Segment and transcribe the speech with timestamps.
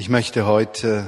[0.00, 1.06] Ich möchte heute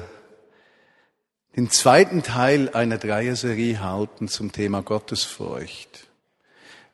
[1.57, 6.09] den zweiten Teil einer Dreierserie halten zum Thema Gottesfurcht.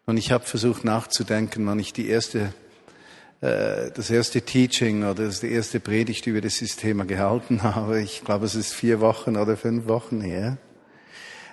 [0.06, 2.54] Und ich habe versucht nachzudenken, wann ich die erste,
[3.40, 8.00] äh, das erste Teaching oder das erste Predigt über dieses Thema gehalten habe.
[8.00, 10.56] Ich glaube, es ist vier Wochen oder fünf Wochen her.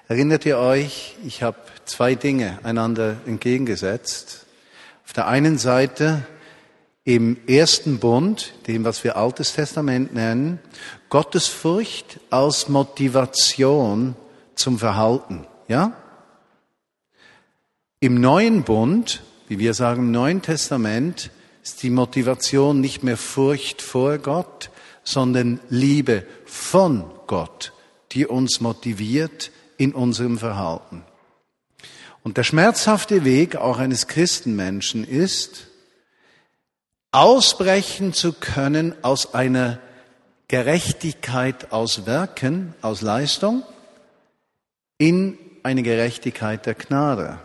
[0.08, 4.46] Erinnert ihr euch, ich habe zwei Dinge einander entgegengesetzt.
[5.06, 6.24] Auf der einen Seite
[7.06, 10.60] im ersten Bund, dem was wir Altes Testament nennen,
[11.10, 14.16] Gottesfurcht als Motivation
[14.56, 15.46] zum Verhalten.
[15.68, 15.94] Ja?
[18.00, 21.30] Im neuen Bund, wie wir sagen im Neuen Testament,
[21.64, 24.72] ist die Motivation nicht mehr Furcht vor Gott,
[25.04, 27.72] sondern Liebe von Gott,
[28.14, 31.04] die uns motiviert in unserem Verhalten.
[32.24, 35.68] Und der schmerzhafte Weg auch eines Christenmenschen ist,
[37.16, 39.80] ausbrechen zu können aus einer
[40.50, 43.64] Gerechtigkeit aus Werken, aus Leistung,
[44.98, 47.40] in eine Gerechtigkeit der Gnade.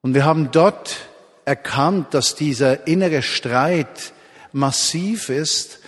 [0.00, 0.96] Und wir haben dort
[1.44, 4.14] erkannt, dass dieser innere Streit
[4.52, 5.80] massiv ist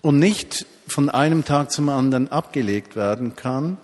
[0.00, 3.76] und nicht von einem Tag zum anderen abgelegt werden kann,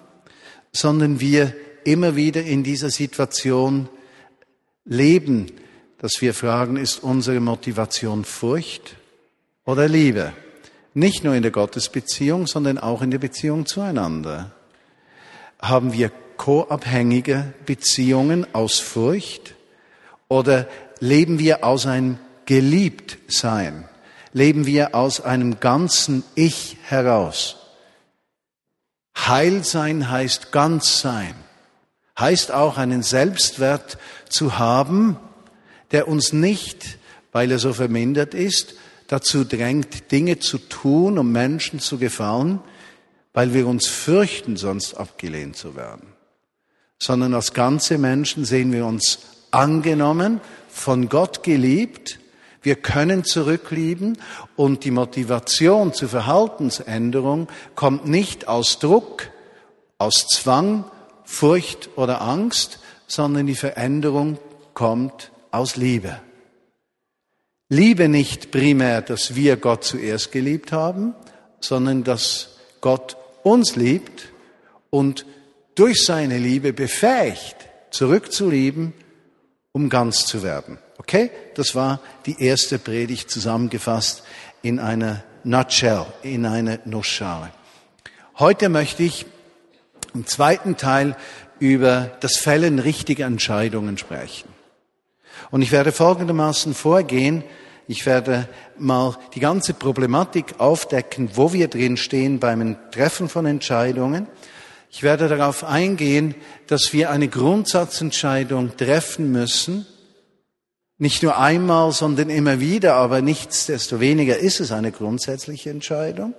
[0.73, 1.53] sondern wir
[1.85, 3.91] immer wieder in dieser Situation
[4.87, 5.53] leben,
[6.03, 8.97] dass wir fragen, ist unsere Motivation Furcht
[9.65, 10.33] oder Liebe?
[10.95, 14.51] Nicht nur in der Gottesbeziehung, sondern auch in der Beziehung zueinander.
[15.61, 19.55] Haben wir koabhängige Beziehungen aus Furcht
[20.27, 20.67] oder
[20.99, 23.89] leben wir aus einem Geliebtsein?
[24.33, 27.59] Leben wir aus einem ganzen Ich heraus?
[29.17, 31.35] Heilsein heißt ganz sein,
[32.19, 35.17] heißt auch einen Selbstwert zu haben,
[35.93, 36.99] der uns nicht,
[37.33, 38.75] weil er so vermindert ist,
[39.07, 42.61] dazu drängt, Dinge zu tun, um Menschen zu gefallen,
[43.33, 46.09] weil wir uns fürchten, sonst abgelehnt zu werden,
[46.99, 49.19] sondern als ganze Menschen sehen wir uns
[49.51, 52.19] angenommen, von Gott geliebt,
[52.63, 54.19] wir können zurücklieben
[54.55, 59.31] und die Motivation zur Verhaltensänderung kommt nicht aus Druck,
[59.99, 60.85] aus Zwang,
[61.25, 64.39] Furcht oder Angst, sondern die Veränderung
[64.75, 66.21] kommt aus Liebe.
[67.69, 71.15] Liebe nicht primär, dass wir Gott zuerst geliebt haben,
[71.61, 74.29] sondern dass Gott uns liebt
[74.91, 75.25] und
[75.75, 77.57] durch seine Liebe befähigt,
[77.91, 78.93] zurückzulieben,
[79.73, 80.79] um ganz zu werden.
[80.99, 81.31] Okay?
[81.55, 84.23] Das war die erste Predigt zusammengefasst
[84.61, 87.51] in einer Nutshell, in einer Nussschale.
[88.39, 89.27] Heute möchte ich
[90.15, 91.17] im zweiten Teil
[91.59, 94.52] über das Fällen richtiger Entscheidungen sprechen.
[95.51, 97.45] Und ich werde folgendermaßen vorgehen.
[97.89, 98.49] Ich werde
[98.79, 104.29] mal die ganze Problematik aufdecken, wo wir drin stehen beim Treffen von Entscheidungen.
[104.91, 106.35] Ich werde darauf eingehen,
[106.67, 109.87] dass wir eine Grundsatzentscheidung treffen müssen.
[110.99, 116.35] Nicht nur einmal, sondern immer wieder, aber nichtsdestoweniger ist es eine grundsätzliche Entscheidung.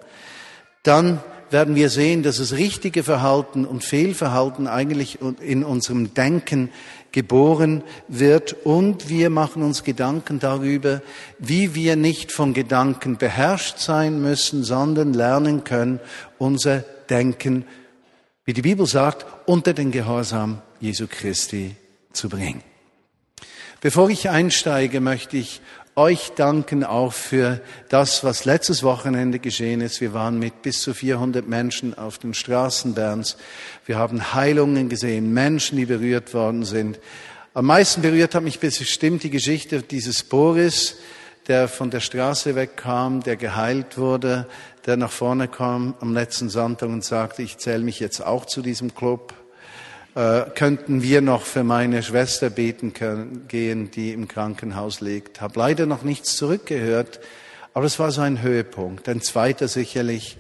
[0.84, 6.70] Dann werden wir sehen, dass das richtige Verhalten und Fehlverhalten eigentlich in unserem Denken
[7.13, 11.01] geboren wird und wir machen uns Gedanken darüber,
[11.40, 16.01] wie wir nicht von Gedanken beherrscht sein müssen, sondern lernen können,
[16.40, 16.79] unser
[17.09, 17.66] Denken,
[18.46, 21.75] wie die Bibel sagt, unter den Gehorsam Jesu Christi
[22.12, 22.62] zu bringen.
[23.80, 25.62] Bevor ich einsteige, möchte ich
[25.96, 30.02] euch danken auch für das, was letztes Wochenende geschehen ist.
[30.02, 33.38] Wir waren mit bis zu 400 Menschen auf den Straßen Berns.
[33.86, 37.00] Wir haben Heilungen gesehen, Menschen, die berührt worden sind.
[37.54, 40.98] Am meisten berührt hat mich bestimmt die Geschichte dieses Boris,
[41.48, 44.48] der von der Straße wegkam, der geheilt wurde,
[44.86, 48.62] der nach vorne kam am letzten Sonntag und sagte, ich zähle mich jetzt auch zu
[48.62, 49.34] diesem Club
[50.16, 55.41] äh, könnten wir noch für meine Schwester beten können, gehen, die im Krankenhaus liegt.
[55.41, 57.19] Hab leider noch nichts zurückgehört,
[57.74, 59.10] aber es war so ein Höhepunkt.
[59.10, 60.38] Ein zweiter sicherlich,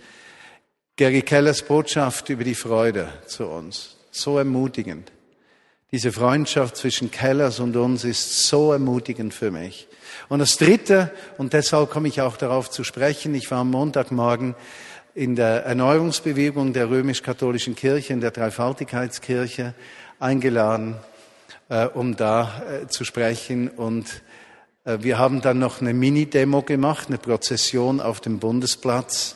[0.95, 3.95] Gary Kellers Botschaft über die Freude zu uns.
[4.11, 5.11] So ermutigend.
[5.91, 9.87] Diese Freundschaft zwischen Kellers und uns ist so ermutigend für mich.
[10.29, 14.55] Und das Dritte, und deshalb komme ich auch darauf zu sprechen, ich war am Montagmorgen
[15.15, 19.75] in der Erneuerungsbewegung der römisch-katholischen Kirche, in der Dreifaltigkeitskirche
[20.19, 20.95] eingeladen,
[21.69, 23.67] äh, um da äh, zu sprechen.
[23.67, 24.23] Und
[24.85, 29.35] äh, wir haben dann noch eine Mini-Demo gemacht, eine Prozession auf dem Bundesplatz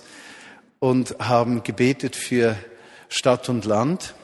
[0.80, 2.56] und haben gebetet für
[3.10, 4.16] Stadt und Land,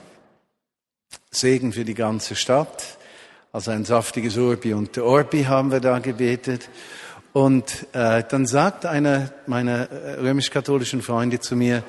[1.29, 2.97] Segen für die ganze Stadt.
[3.51, 6.69] Also ein saftiges Urbi und Orbi haben wir da gebetet.
[7.33, 11.83] Und äh, dann sagt einer meiner äh, römisch-katholischen Freunde zu mir,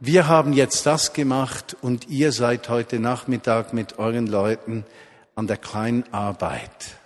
[0.00, 4.84] wir haben jetzt das gemacht und ihr seid heute Nachmittag mit euren Leuten
[5.36, 6.96] an der kleinen Arbeit.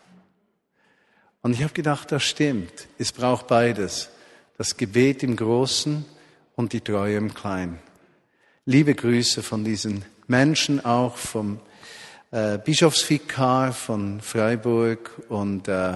[1.43, 2.89] Und ich habe gedacht, das stimmt.
[2.99, 4.09] Es braucht beides.
[4.57, 6.07] Das Gebet im Großen
[6.57, 7.81] und die Treue im Kleinen.
[8.65, 11.61] Liebe Grüße von diesen Menschen auch vom
[12.31, 15.95] äh, Bischofsvikar von Freiburg und äh,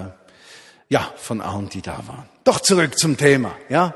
[0.89, 2.29] ja, von allen, die da waren.
[2.45, 3.95] Doch zurück zum Thema, ja.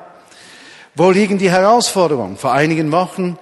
[0.95, 2.37] Wo liegen die Herausforderungen?
[2.37, 3.39] Vor einigen Wochen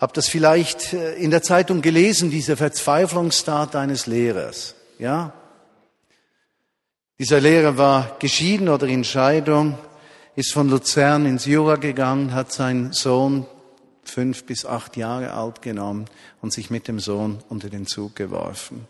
[0.00, 5.32] habt das vielleicht äh, in der Zeitung gelesen, diese Verzweiflungstat eines Lehrers, ja.
[7.18, 9.78] Dieser Lehrer war geschieden oder in Scheidung,
[10.34, 13.46] ist von Luzern ins Jura gegangen, hat seinen Sohn
[14.02, 16.06] fünf bis acht Jahre alt genommen
[16.40, 18.86] und sich mit dem Sohn unter den Zug geworfen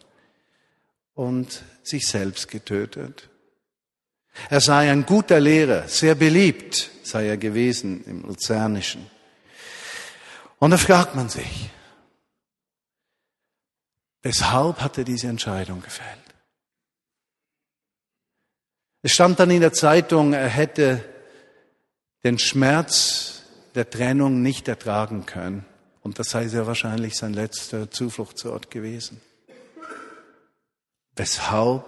[1.15, 3.29] und sich selbst getötet.
[4.49, 9.11] Er sei ein guter Lehrer, sehr beliebt sei er gewesen im Luzernischen.
[10.59, 11.71] Und da fragt man sich,
[14.23, 16.19] weshalb hat er diese Entscheidung gefällt?
[19.03, 21.05] Es stand dann in der Zeitung, er hätte
[22.25, 23.43] den Schmerz
[23.75, 25.67] der Trennung nicht ertragen können.
[26.03, 29.21] Und das sei sehr wahrscheinlich sein letzter Zufluchtsort gewesen.
[31.17, 31.85] Weshalb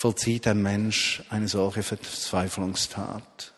[0.00, 3.52] vollzieht ein Mensch eine solche Verzweiflungstat.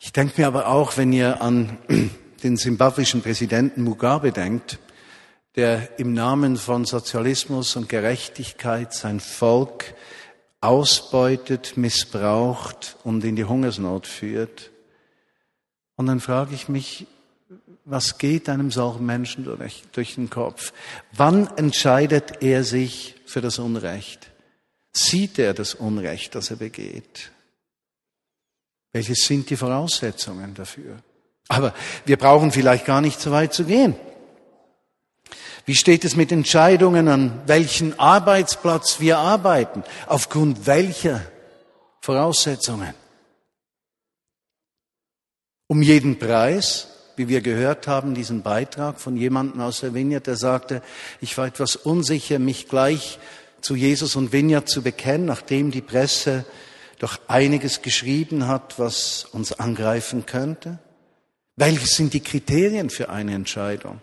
[0.00, 1.78] Ich denke mir aber auch, wenn ihr an
[2.44, 4.78] den simbabwischen Präsidenten Mugabe denkt,
[5.56, 9.94] der im Namen von Sozialismus und Gerechtigkeit sein Volk
[10.60, 14.70] ausbeutet, missbraucht und in die Hungersnot führt.
[15.96, 17.08] Und dann frage ich mich,
[17.84, 20.72] was geht einem solchen Menschen durch, durch den Kopf?
[21.10, 24.31] Wann entscheidet er sich für das Unrecht?
[24.94, 27.30] Sieht er das Unrecht, das er begeht?
[28.92, 30.98] Welche sind die Voraussetzungen dafür?
[31.48, 31.74] Aber
[32.04, 33.96] wir brauchen vielleicht gar nicht so weit zu gehen.
[35.64, 39.84] Wie steht es mit Entscheidungen, an welchen Arbeitsplatz wir arbeiten?
[40.06, 41.22] Aufgrund welcher
[42.00, 42.94] Voraussetzungen?
[45.68, 50.36] Um jeden Preis, wie wir gehört haben, diesen Beitrag von jemandem aus der Vineyard, der
[50.36, 50.82] sagte,
[51.20, 53.18] ich war etwas unsicher, mich gleich
[53.62, 56.44] zu Jesus und Vineyard zu bekennen, nachdem die Presse
[56.98, 60.78] doch einiges geschrieben hat, was uns angreifen könnte?
[61.56, 64.00] Welche sind die Kriterien für eine Entscheidung?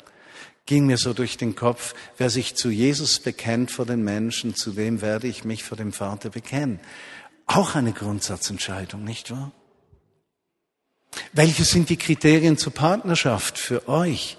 [0.65, 4.71] Ging mir so durch den Kopf, wer sich zu Jesus bekennt vor den Menschen, zu
[4.71, 6.79] dem werde ich mich vor dem Vater bekennen.
[7.47, 9.51] Auch eine Grundsatzentscheidung, nicht wahr?
[11.33, 14.37] Welche sind die Kriterien zur Partnerschaft für euch?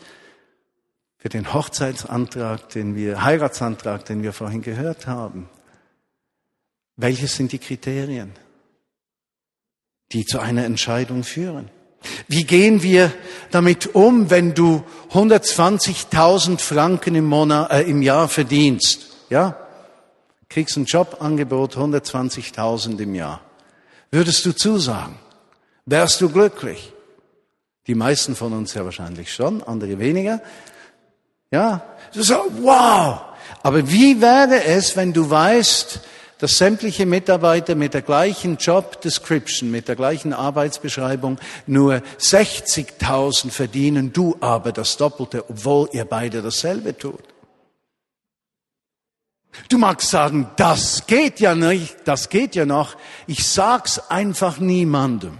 [1.20, 5.50] Für den Hochzeitsantrag, den wir, Heiratsantrag, den wir vorhin gehört haben.
[6.96, 8.32] Welches sind die Kriterien,
[10.12, 11.70] die zu einer Entscheidung führen?
[12.26, 13.12] Wie gehen wir
[13.50, 14.82] damit um, wenn du
[15.12, 19.14] 120.000 Franken im, Monat, äh, im Jahr verdienst?
[19.28, 19.58] Ja?
[20.48, 23.42] Kriegst ein Jobangebot, 120.000 im Jahr.
[24.10, 25.18] Würdest du zusagen?
[25.84, 26.94] Wärst du glücklich?
[27.86, 30.40] Die meisten von uns ja wahrscheinlich schon, andere weniger.
[31.52, 31.82] Ja,
[32.12, 33.22] so, wow.
[33.62, 36.00] Aber wie wäre es, wenn du weißt,
[36.38, 44.12] dass sämtliche Mitarbeiter mit der gleichen Job Description, mit der gleichen Arbeitsbeschreibung nur 60.000 verdienen,
[44.12, 47.22] du aber das Doppelte, obwohl ihr beide dasselbe tut?
[49.68, 52.96] Du magst sagen, das geht ja nicht, das geht ja noch.
[53.26, 55.38] Ich sag's einfach niemandem.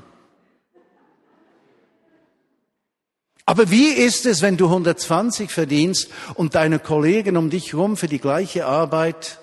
[3.51, 8.07] Aber wie ist es, wenn du 120 verdienst und deine Kollegen um dich herum für
[8.07, 9.41] die gleiche Arbeit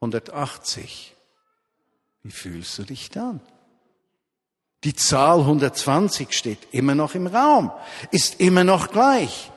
[0.00, 1.12] 180?
[2.22, 3.40] Wie fühlst du dich dann?
[4.84, 7.72] Die Zahl 120 steht immer noch im Raum,
[8.12, 9.50] ist immer noch gleich.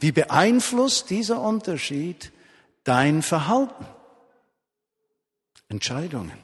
[0.00, 2.32] Wie beeinflusst dieser Unterschied
[2.82, 3.86] dein Verhalten?
[5.68, 6.38] Entscheidungen.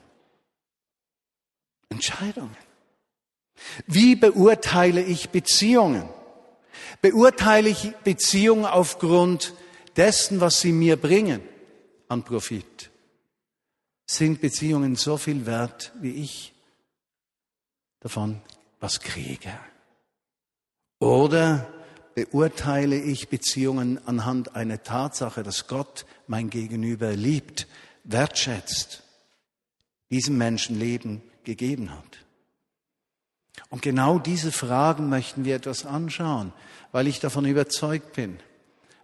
[1.88, 2.69] Entscheidungen.
[3.86, 6.08] Wie beurteile ich Beziehungen?
[7.02, 9.54] Beurteile ich Beziehungen aufgrund
[9.96, 11.40] dessen, was sie mir bringen
[12.08, 12.90] an Profit?
[14.06, 16.52] Sind Beziehungen so viel wert, wie ich
[18.00, 18.40] davon
[18.80, 19.52] was kriege?
[20.98, 21.72] Oder
[22.14, 27.66] beurteile ich Beziehungen anhand einer Tatsache, dass Gott mein Gegenüber liebt,
[28.04, 29.02] wertschätzt,
[30.10, 32.18] diesem Menschen Leben gegeben hat?
[33.70, 36.52] Und genau diese Fragen möchten wir etwas anschauen,
[36.92, 38.38] weil ich davon überzeugt bin,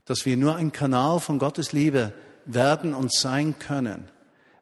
[0.05, 2.13] dass wir nur ein Kanal von Gottes Liebe
[2.45, 4.09] werden und sein können,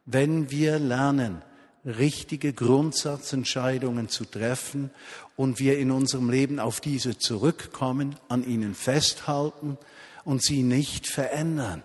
[0.05, 1.43] wenn wir lernen,
[1.85, 4.91] richtige Grundsatzentscheidungen zu treffen
[5.37, 9.79] und wir in unserem Leben auf diese zurückkommen, an ihnen festhalten
[10.25, 11.83] und sie nicht verändern.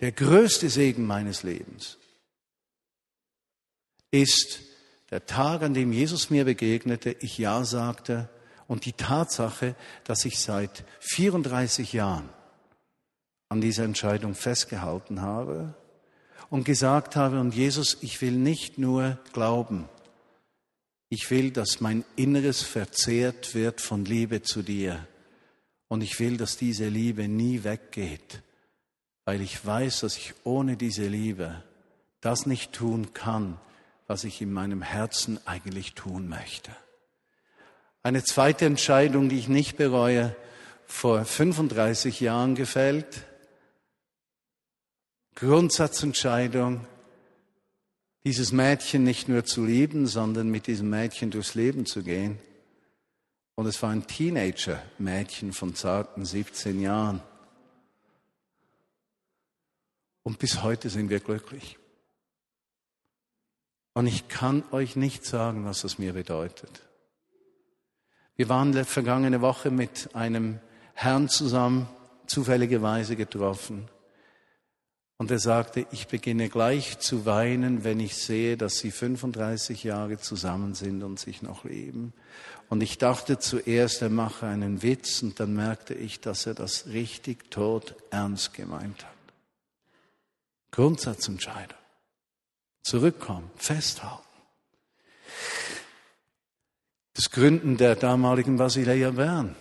[0.00, 1.98] Der größte Segen meines Lebens
[4.10, 4.69] ist
[5.10, 8.28] der Tag, an dem Jesus mir begegnete, ich Ja sagte
[8.66, 9.74] und die Tatsache,
[10.04, 12.28] dass ich seit 34 Jahren
[13.48, 15.74] an dieser Entscheidung festgehalten habe
[16.50, 19.88] und gesagt habe, und Jesus, ich will nicht nur glauben,
[21.12, 25.08] ich will, dass mein Inneres verzehrt wird von Liebe zu dir.
[25.88, 28.42] Und ich will, dass diese Liebe nie weggeht,
[29.24, 31.64] weil ich weiß, dass ich ohne diese Liebe
[32.20, 33.58] das nicht tun kann,
[34.10, 36.72] was ich in meinem Herzen eigentlich tun möchte.
[38.02, 40.34] Eine zweite Entscheidung, die ich nicht bereue,
[40.84, 43.22] vor 35 Jahren gefällt,
[45.36, 46.88] Grundsatzentscheidung,
[48.24, 52.40] dieses Mädchen nicht nur zu lieben, sondern mit diesem Mädchen durchs Leben zu gehen.
[53.54, 57.22] Und es war ein Teenager-Mädchen von zarten 17 Jahren.
[60.24, 61.79] Und bis heute sind wir glücklich.
[63.94, 66.82] Und ich kann euch nicht sagen, was das mir bedeutet.
[68.36, 70.60] Wir waren vergangene Woche mit einem
[70.94, 71.88] Herrn zusammen,
[72.26, 73.88] zufälligerweise getroffen.
[75.18, 80.16] Und er sagte, ich beginne gleich zu weinen, wenn ich sehe, dass sie 35 Jahre
[80.16, 82.14] zusammen sind und sich noch lieben.
[82.70, 86.86] Und ich dachte zuerst, er mache einen Witz und dann merkte ich, dass er das
[86.86, 89.12] richtig tot ernst gemeint hat.
[90.70, 91.79] Grundsatzentscheidung.
[92.82, 94.24] Zurückkommen, festhalten.
[97.14, 99.54] Das Gründen der damaligen Basileia Bern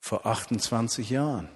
[0.00, 1.48] vor 28 Jahren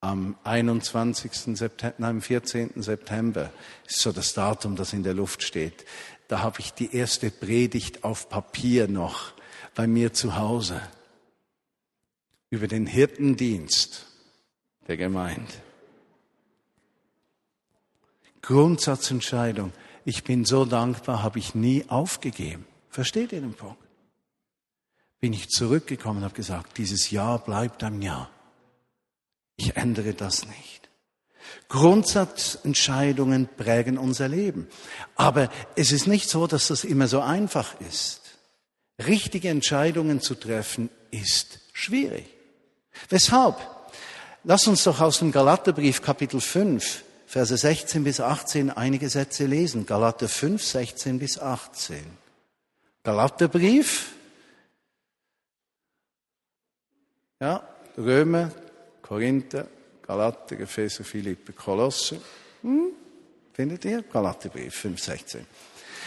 [0.00, 1.56] am 21.
[1.56, 2.82] September, am 14.
[2.82, 3.52] September
[3.86, 5.84] ist so das Datum, das in der Luft steht.
[6.28, 9.32] Da habe ich die erste Predigt auf Papier noch
[9.74, 10.80] bei mir zu Hause
[12.50, 14.06] über den Hirtendienst
[14.86, 15.52] der Gemeinde.
[18.46, 19.72] Grundsatzentscheidung.
[20.04, 22.64] Ich bin so dankbar, habe ich nie aufgegeben.
[22.88, 23.82] Versteht ihr den Punkt?
[25.18, 28.30] Bin ich zurückgekommen und habe gesagt, dieses Jahr bleibt ein Jahr.
[29.56, 30.88] Ich ändere das nicht.
[31.68, 34.68] Grundsatzentscheidungen prägen unser Leben.
[35.16, 38.20] Aber es ist nicht so, dass das immer so einfach ist.
[39.04, 42.26] Richtige Entscheidungen zu treffen ist schwierig.
[43.08, 43.56] Weshalb?
[44.44, 49.84] Lass uns doch aus dem Galaterbrief Kapitel 5, Verse 16 bis 18 einige Sätze lesen.
[49.84, 51.98] Galater 5, 16 bis 18.
[53.02, 54.12] Galaterbrief.
[57.40, 57.68] Ja,
[57.98, 58.50] Römer
[59.02, 59.66] Korinther,
[60.06, 62.16] Galater, Epheser, Philippe, Kolosser.
[62.62, 62.92] Hm?
[63.52, 64.02] Findet ihr?
[64.02, 65.40] Galaterbrief 5,16.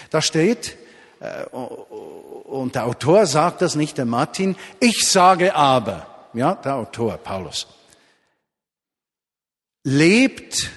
[0.09, 0.77] Da steht,
[1.19, 7.17] äh, und der Autor sagt das nicht, der Martin, ich sage aber, ja, der Autor,
[7.17, 7.67] Paulus,
[9.83, 10.69] lebt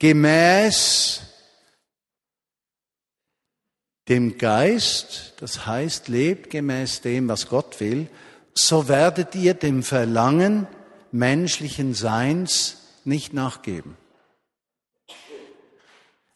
[0.00, 1.22] gemäß
[4.08, 8.08] dem Geist, das heißt, lebt gemäß dem, was Gott will,
[8.54, 10.66] so werdet ihr dem Verlangen
[11.12, 13.96] menschlichen Seins nicht nachgeben.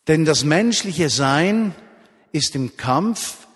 [0.06, 1.74] Denn das menschliche Sein
[2.30, 3.48] ist im Kampf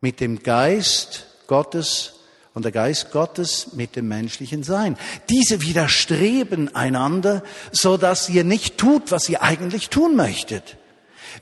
[0.00, 2.20] mit dem Geist Gottes
[2.54, 4.96] und der Geist Gottes mit dem menschlichen Sein.
[5.28, 7.42] Diese widerstreben einander,
[7.72, 10.76] so dass ihr nicht tut, was ihr eigentlich tun möchtet.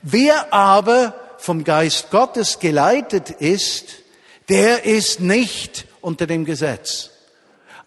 [0.00, 3.85] Wer aber vom Geist Gottes geleitet ist,
[4.49, 7.11] der ist nicht unter dem Gesetz.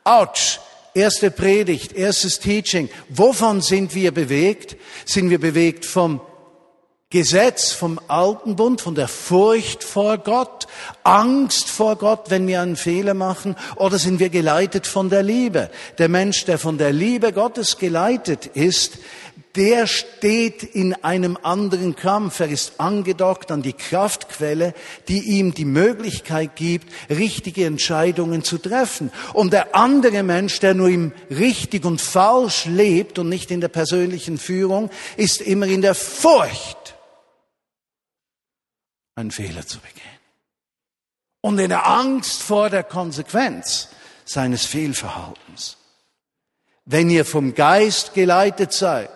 [0.04, 0.60] Autsch!
[0.94, 2.90] Erste Predigt, erstes Teaching.
[3.10, 4.78] Wovon sind wir bewegt?
[5.04, 6.22] Sind wir bewegt vom
[7.12, 10.66] Gesetz, vom alten Bund, von der Furcht vor Gott,
[11.04, 15.70] Angst vor Gott, wenn wir einen Fehler machen, oder sind wir geleitet von der Liebe?
[16.00, 18.98] Der Mensch, der von der Liebe Gottes geleitet ist,
[19.56, 22.40] der steht in einem anderen Kampf.
[22.40, 24.74] Er ist angedockt an die Kraftquelle,
[25.08, 29.12] die ihm die Möglichkeit gibt, richtige Entscheidungen zu treffen.
[29.34, 33.70] Und der andere Mensch, der nur im richtig und falsch lebt und nicht in der
[33.70, 36.85] persönlichen Führung, ist immer in der Furcht,
[39.16, 40.02] einen Fehler zu begehen.
[41.42, 43.90] Und in der Angst vor der Konsequenz
[44.26, 45.78] seines Fehlverhaltens.
[46.86, 49.10] Wenn ihr vom Geist geleitet seid,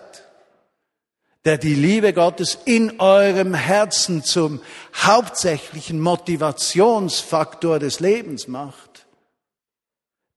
[1.46, 4.62] der die Liebe Gottes in eurem Herzen zum
[4.94, 9.06] hauptsächlichen Motivationsfaktor des Lebens macht,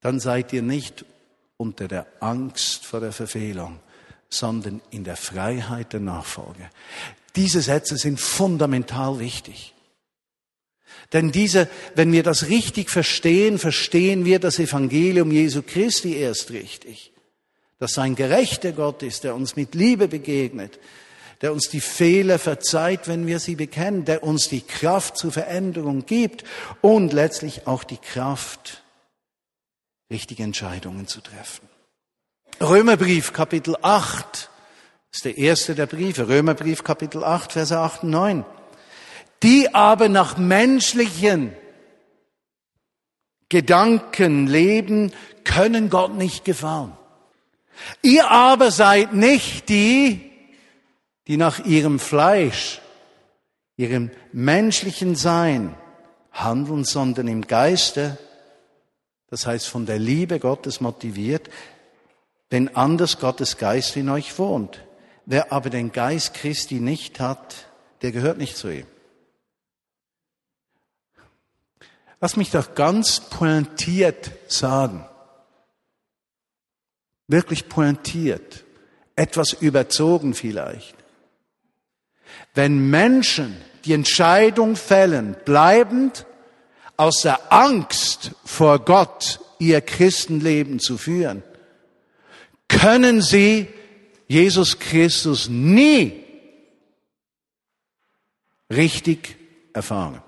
[0.00, 1.04] dann seid ihr nicht
[1.56, 3.80] unter der Angst vor der Verfehlung,
[4.28, 6.70] sondern in der Freiheit der Nachfolge.
[7.36, 9.74] Diese Sätze sind fundamental wichtig.
[11.12, 17.12] Denn diese, wenn wir das richtig verstehen, verstehen wir das Evangelium Jesu Christi erst richtig.
[17.78, 20.78] Dass ein gerechter Gott ist, der uns mit Liebe begegnet,
[21.42, 26.06] der uns die Fehler verzeiht, wenn wir sie bekennen, der uns die Kraft zur Veränderung
[26.06, 26.44] gibt
[26.80, 28.82] und letztlich auch die Kraft,
[30.10, 31.68] richtige Entscheidungen zu treffen.
[32.60, 34.50] Römerbrief Kapitel 8
[35.12, 36.28] ist der erste der Briefe.
[36.28, 38.44] Römerbrief Kapitel 8, Verse 8 und 9.
[39.42, 41.52] Die aber nach menschlichen
[43.48, 45.12] Gedanken leben,
[45.44, 46.96] können Gott nicht gefallen.
[48.00, 50.30] Ihr aber seid nicht die,
[51.26, 52.80] die nach ihrem Fleisch,
[53.76, 55.74] ihrem menschlichen Sein
[56.30, 58.16] handeln, sondern im Geiste,
[59.28, 61.50] das heißt von der Liebe Gottes motiviert,
[62.48, 64.82] wenn anders Gottes Geist in euch wohnt.
[65.24, 67.68] Wer aber den Geist Christi nicht hat,
[68.02, 68.86] der gehört nicht zu ihm.
[72.20, 75.04] Lass mich doch ganz pointiert sagen.
[77.26, 78.64] Wirklich pointiert.
[79.16, 80.94] Etwas überzogen vielleicht.
[82.54, 86.26] Wenn Menschen die Entscheidung fällen, bleibend
[86.96, 91.42] aus der Angst vor Gott ihr Christenleben zu führen,
[92.68, 93.68] können sie
[94.32, 96.24] Jesus Christus nie
[98.70, 99.36] richtig
[99.74, 100.22] erfahren.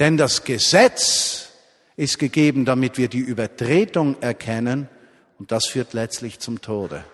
[0.00, 1.50] Denn das Gesetz
[1.94, 4.88] ist gegeben, damit wir die Übertretung erkennen
[5.38, 7.04] und das führt letztlich zum Tode.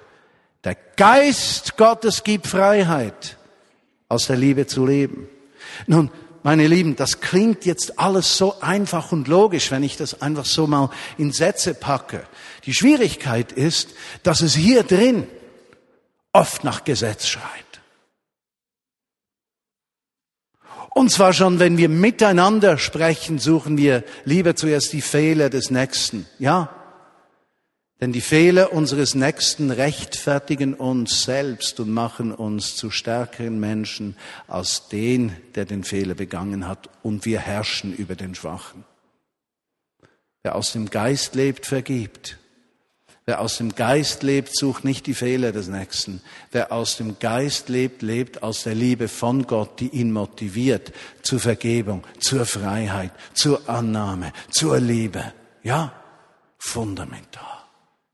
[0.64, 3.36] Der Geist Gottes gibt Freiheit,
[4.08, 5.28] aus der Liebe zu leben.
[5.86, 6.10] Nun,
[6.42, 10.66] meine Lieben, das klingt jetzt alles so einfach und logisch, wenn ich das einfach so
[10.66, 12.25] mal in Sätze packe.
[12.66, 13.90] Die Schwierigkeit ist,
[14.23, 15.26] dass es hier drin
[16.32, 17.44] oft nach Gesetz schreit.
[20.90, 26.26] Und zwar schon, wenn wir miteinander sprechen, suchen wir lieber zuerst die Fehler des Nächsten.
[26.38, 26.75] Ja,
[28.00, 34.17] denn die Fehler unseres Nächsten rechtfertigen uns selbst und machen uns zu stärkeren Menschen
[34.49, 36.91] als den, der den Fehler begangen hat.
[37.02, 38.84] Und wir herrschen über den Schwachen.
[40.43, 42.38] Wer aus dem Geist lebt, vergibt.
[43.28, 46.23] Wer aus dem Geist lebt, sucht nicht die Fehler des Nächsten.
[46.52, 51.41] Wer aus dem Geist lebt, lebt aus der Liebe von Gott, die ihn motiviert zur
[51.41, 55.32] Vergebung, zur Freiheit, zur Annahme, zur Liebe.
[55.65, 55.93] Ja,
[56.56, 57.43] fundamental.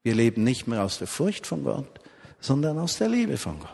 [0.02, 2.00] Wir leben nicht mehr aus der Furcht von Gott,
[2.40, 3.68] sondern aus der Liebe von Gott.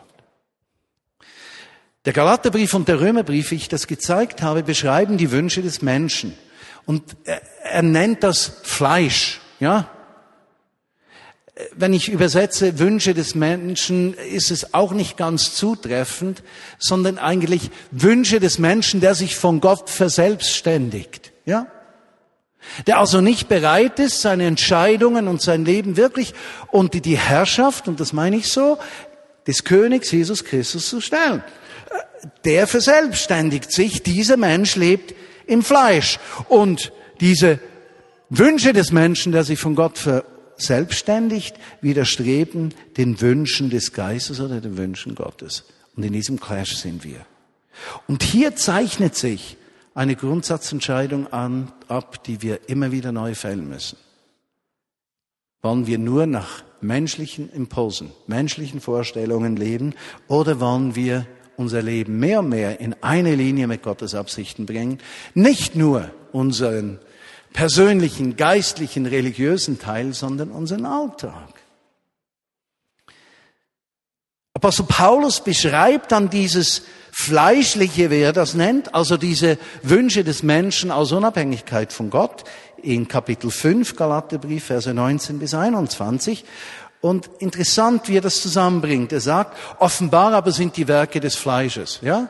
[2.03, 6.37] Der Galaterbrief und der Römerbrief, wie ich das gezeigt habe, beschreiben die Wünsche des Menschen.
[6.85, 9.89] Und er, er nennt das Fleisch, ja?
[11.75, 16.41] Wenn ich übersetze Wünsche des Menschen, ist es auch nicht ganz zutreffend,
[16.77, 21.67] sondern eigentlich Wünsche des Menschen, der sich von Gott verselbstständigt, ja?
[22.87, 26.33] der also nicht bereit ist, seine Entscheidungen und sein Leben wirklich
[26.71, 28.77] unter die Herrschaft, und das meine ich so,
[29.47, 31.43] des Königs Jesus Christus zu stellen.
[32.45, 35.15] Der verselbstständigt sich, dieser Mensch lebt
[35.47, 36.19] im Fleisch.
[36.47, 37.59] Und diese
[38.29, 39.97] Wünsche des Menschen, der sich von Gott
[40.59, 45.65] verselbstständigt, widerstreben den Wünschen des Geistes oder den Wünschen Gottes.
[45.95, 47.25] Und in diesem Clash sind wir.
[48.07, 49.57] Und hier zeichnet sich
[49.93, 53.97] eine Grundsatzentscheidung an, ab, die wir immer wieder neu fällen müssen.
[55.61, 59.93] Wollen wir nur nach menschlichen Impulsen, menschlichen Vorstellungen leben
[60.27, 61.25] oder wollen wir
[61.57, 64.99] unser Leben mehr und mehr in eine Linie mit Gottes Absichten bringen?
[65.33, 66.99] Nicht nur unseren
[67.53, 71.53] persönlichen, geistlichen, religiösen Teil, sondern unseren Alltag.
[74.53, 76.81] Apostel Paulus beschreibt dann dieses
[77.11, 82.43] fleischliche, wie er das nennt, also diese Wünsche des Menschen aus Unabhängigkeit von Gott,
[82.81, 86.45] in Kapitel 5 Galaterbrief, Verse 19 bis 21.
[87.01, 89.11] Und interessant, wie er das zusammenbringt.
[89.13, 92.29] Er sagt, offenbar aber sind die Werke des Fleisches, ja?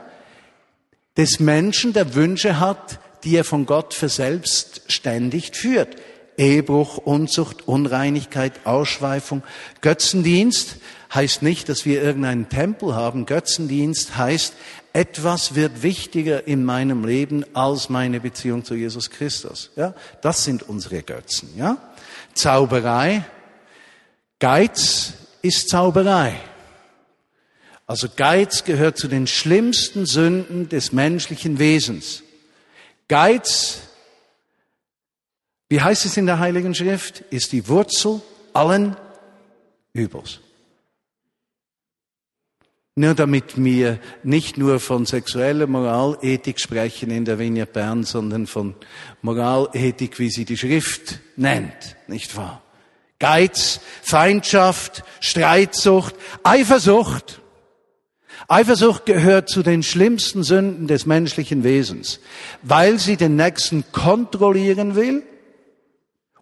[1.18, 5.96] Des Menschen, der Wünsche hat, die er von Gott verselbstständigt führt.
[6.38, 9.44] Ehebruch, Unzucht, Unreinigkeit, Ausschweifung,
[9.82, 10.78] Götzendienst,
[11.14, 13.26] heißt nicht, dass wir irgendeinen Tempel haben.
[13.26, 14.54] Götzendienst heißt,
[14.94, 19.72] etwas wird wichtiger in meinem Leben als meine Beziehung zu Jesus Christus.
[19.76, 21.50] Ja, das sind unsere Götzen.
[21.58, 21.78] Ja,
[22.34, 23.26] Zauberei,
[24.40, 26.36] Geiz ist Zauberei.
[27.86, 32.24] Also Geiz gehört zu den schlimmsten Sünden des menschlichen Wesens.
[33.10, 33.82] Geiz,
[35.68, 38.22] wie heißt es in der Heiligen Schrift, ist die Wurzel
[38.54, 38.96] allen
[39.94, 40.40] Übels.
[42.96, 48.76] Nur damit wir nicht nur von sexueller Moralethik sprechen in der Vignette Bern, sondern von
[49.22, 52.62] Moralethik, wie sie die Schrift nennt, nicht wahr?
[53.18, 57.42] Geiz, Feindschaft, Streitsucht, Eifersucht.
[58.48, 62.20] Eifersucht gehört zu den schlimmsten Sünden des menschlichen Wesens,
[62.62, 65.24] weil sie den Nächsten kontrollieren will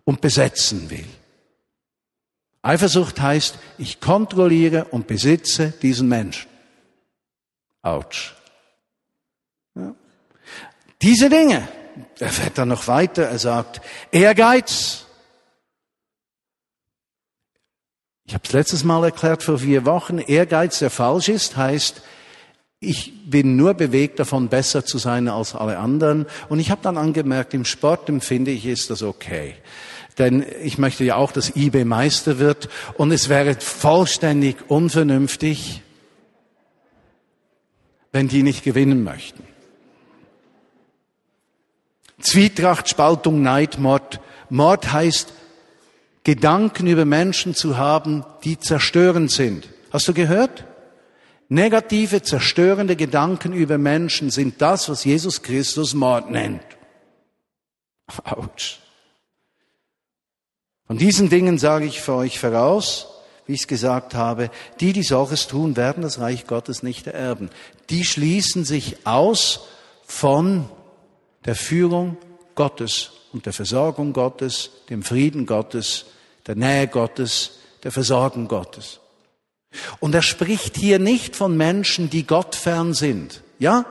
[0.04, 1.06] und besetzen will.
[2.62, 6.50] Eifersucht heißt, ich kontrolliere und besitze diesen Menschen.
[7.82, 8.36] Autsch.
[9.76, 9.96] Ja.
[11.02, 11.68] Diese Dinge,
[12.20, 13.82] er fährt dann noch weiter, er sagt,
[14.12, 15.07] Ehrgeiz.
[18.28, 22.02] Ich habe es letztes Mal erklärt vor vier Wochen, Ehrgeiz, der falsch ist, heißt,
[22.80, 26.28] ich bin nur bewegt davon, besser zu sein als alle anderen.
[26.50, 29.56] Und ich habe dann angemerkt, im Sport empfinde ich, ist das okay.
[30.18, 32.70] Denn ich möchte ja auch, dass IB Meister wird.
[32.96, 35.82] Und es wäre vollständig unvernünftig,
[38.12, 39.42] wenn die nicht gewinnen möchten.
[42.20, 44.20] Zwietracht, Spaltung, Neid, Mord.
[44.50, 45.34] Mord heißt,
[46.28, 49.70] Gedanken über Menschen zu haben, die zerstörend sind.
[49.92, 50.66] Hast du gehört?
[51.48, 56.66] Negative, zerstörende Gedanken über Menschen sind das, was Jesus Christus Mord nennt.
[58.26, 58.80] Autsch.
[60.88, 63.08] Von diesen Dingen sage ich für euch voraus,
[63.46, 67.52] wie ich es gesagt habe, die, die solches tun, werden das Reich Gottes nicht ererben.
[67.90, 69.62] Die schließen sich aus
[70.06, 70.70] von
[71.46, 72.18] der Führung
[72.56, 76.08] Gottes und der Versorgung Gottes, dem Frieden Gottes,
[76.48, 77.52] der Nähe Gottes,
[77.84, 79.00] der Versorgung Gottes.
[80.00, 83.44] Und er spricht hier nicht von Menschen, die Gott fern sind.
[83.60, 83.86] Ja?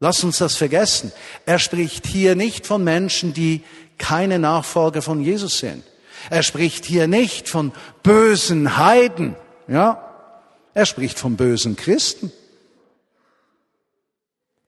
[0.00, 1.12] Lass uns das vergessen.
[1.46, 3.62] Er spricht hier nicht von Menschen, die
[3.98, 5.84] keine Nachfolger von Jesus sind.
[6.30, 7.72] Er spricht hier nicht von
[8.02, 9.36] bösen Heiden,
[9.68, 10.08] ja.
[10.74, 12.32] Er spricht von bösen Christen.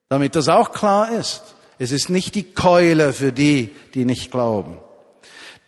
[0.08, 1.42] Damit das auch klar ist.
[1.78, 4.78] Es ist nicht die Keule für die, die nicht glauben.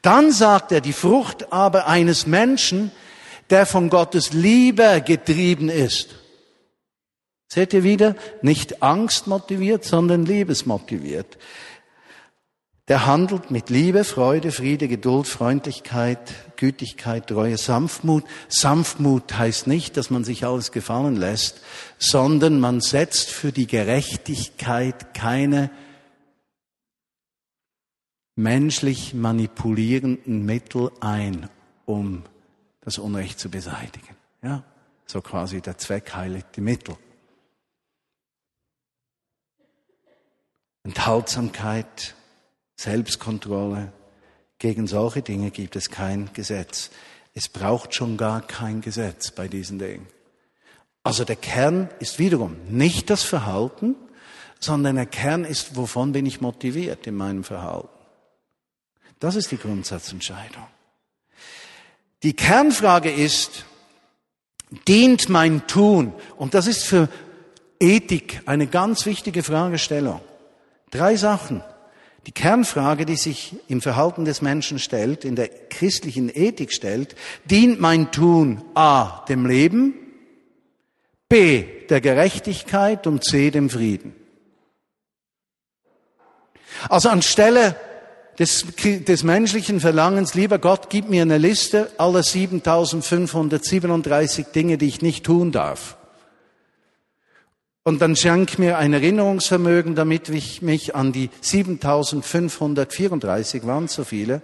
[0.02, 2.90] Dann sagt er, die Frucht aber eines Menschen,
[3.50, 6.16] der von Gottes Liebe getrieben ist.
[7.48, 8.16] Seht ihr wieder?
[8.42, 11.38] Nicht Angst motiviert, sondern liebesmotiviert.
[12.88, 16.20] Der handelt mit Liebe, Freude, Friede, Geduld, Freundlichkeit,
[16.56, 18.22] Gütigkeit, Treue, Sanftmut.
[18.48, 21.60] Sanftmut heißt nicht, dass man sich alles gefallen lässt,
[21.98, 25.70] sondern man setzt für die Gerechtigkeit keine
[28.36, 31.48] menschlich manipulierenden Mittel ein,
[31.86, 32.22] um
[32.82, 34.14] das Unrecht zu beseitigen.
[34.42, 34.62] Ja,
[35.06, 36.96] so quasi der Zweck heiligt die Mittel.
[40.84, 42.14] Enthaltsamkeit,
[42.76, 43.92] Selbstkontrolle.
[44.58, 46.90] Gegen solche Dinge gibt es kein Gesetz.
[47.34, 50.06] Es braucht schon gar kein Gesetz bei diesen Dingen.
[51.02, 53.96] Also der Kern ist wiederum nicht das Verhalten,
[54.60, 57.95] sondern der Kern ist, wovon bin ich motiviert in meinem Verhalten.
[59.18, 60.66] Das ist die Grundsatzentscheidung.
[62.22, 63.64] Die Kernfrage ist,
[64.88, 66.12] dient mein Tun?
[66.36, 67.08] Und das ist für
[67.78, 70.20] Ethik eine ganz wichtige Fragestellung.
[70.90, 71.62] Drei Sachen.
[72.26, 77.80] Die Kernfrage, die sich im Verhalten des Menschen stellt, in der christlichen Ethik stellt, dient
[77.80, 79.94] mein Tun A dem Leben,
[81.28, 84.14] B der Gerechtigkeit und C dem Frieden.
[86.88, 87.76] Also anstelle
[88.38, 95.02] des, des menschlichen Verlangens, lieber Gott, gib mir eine Liste aller 7537 Dinge, die ich
[95.02, 95.96] nicht tun darf.
[97.82, 104.42] Und dann schenk mir ein Erinnerungsvermögen, damit ich mich an die 7534 waren so viele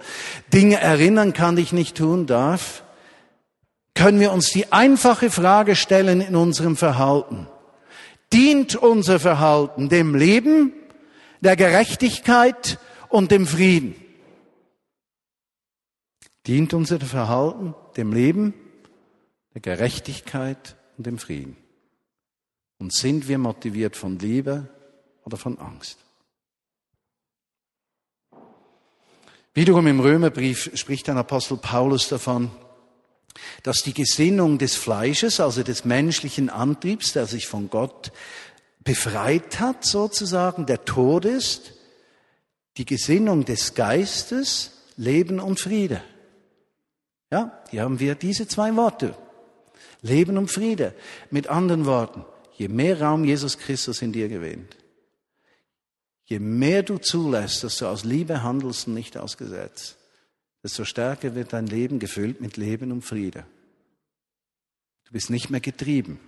[0.53, 2.85] Dinge erinnern kann, die ich nicht tun darf.
[3.95, 7.49] Können wir uns die einfache Frage stellen in unserem Verhalten.
[8.33, 10.73] Dient unser Verhalten dem Leben,
[11.41, 12.79] der Gerechtigkeit
[13.13, 13.95] und dem Frieden?
[16.47, 18.55] Dient unser Verhalten dem Leben,
[19.55, 21.57] der Gerechtigkeit und dem Frieden?
[22.79, 24.69] Und sind wir motiviert von Liebe
[25.25, 25.99] oder von Angst?
[29.55, 32.51] Wiederum im Römerbrief spricht ein Apostel Paulus davon,
[33.63, 38.11] dass die Gesinnung des Fleisches, also des menschlichen Antriebs, der sich von Gott
[38.81, 41.75] befreit hat, sozusagen, der Tod ist,
[42.77, 46.03] die Gesinnung des Geistes, Leben und Friede.
[47.31, 49.17] Ja, hier haben wir diese zwei Worte.
[50.03, 50.95] Leben und Friede.
[51.31, 52.25] Mit anderen Worten,
[52.57, 54.77] je mehr Raum Jesus Christus in dir gewinnt,
[56.25, 59.97] je mehr du zulässt, dass du aus Liebe handelst und nicht aus Gesetz,
[60.63, 63.45] desto stärker wird dein Leben gefüllt mit Leben und Friede.
[65.05, 66.19] Du bist nicht mehr getrieben.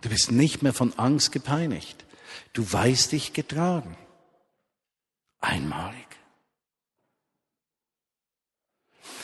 [0.00, 2.04] Du bist nicht mehr von Angst gepeinigt.
[2.52, 3.96] Du weißt dich getragen.
[5.44, 6.06] Einmalig.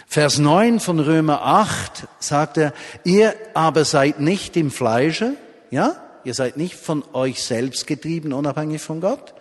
[0.06, 2.72] Vers 9 von Römer 8 sagt er,
[3.04, 5.37] ihr aber seid nicht im Fleische,
[5.70, 5.96] ja?
[6.24, 9.35] Ihr seid nicht von euch selbst getrieben, unabhängig von Gott,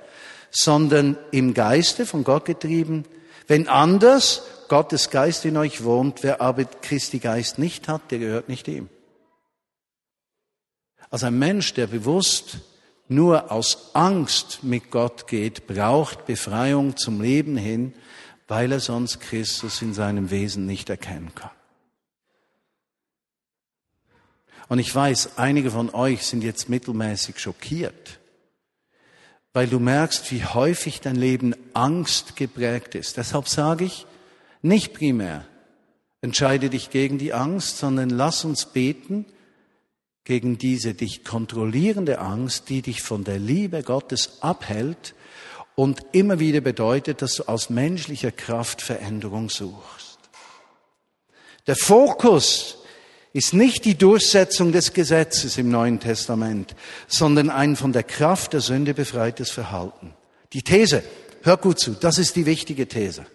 [0.52, 3.04] sondern im Geiste von Gott getrieben.
[3.48, 8.48] Wenn anders Gottes Geist in euch wohnt, wer aber Christi Geist nicht hat, der gehört
[8.48, 8.90] nicht ihm.
[11.10, 12.60] Also ein Mensch, der bewusst
[13.10, 17.94] nur aus Angst mit Gott geht, braucht Befreiung zum Leben hin,
[18.48, 21.52] weil er sonst Christus in seinem Wesen nicht erkennen kann.
[24.68, 28.20] Und ich weiß, einige von euch sind jetzt mittelmäßig schockiert,
[29.52, 33.18] weil du merkst, wie häufig dein Leben Angst geprägt ist.
[33.18, 34.06] Deshalb sage ich,
[34.62, 35.46] nicht primär
[36.22, 39.26] entscheide dich gegen die Angst, sondern lass uns beten,
[40.30, 45.16] gegen diese dich kontrollierende Angst, die dich von der Liebe Gottes abhält
[45.74, 50.20] und immer wieder bedeutet, dass du aus menschlicher Kraft Veränderung suchst.
[51.66, 52.78] Der Fokus
[53.34, 56.76] ist nicht die Durchsetzung des Gesetzes im Neuen Testament,
[57.08, 60.14] sondern ein von der Kraft der Sünde befreites Verhalten.
[60.54, 61.02] Die These,
[61.42, 63.26] hör gut zu, das ist die wichtige These.